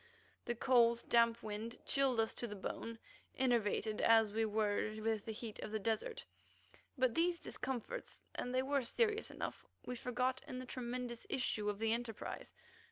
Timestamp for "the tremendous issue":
10.57-11.69